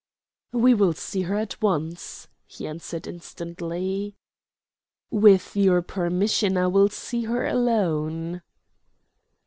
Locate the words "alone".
7.45-8.41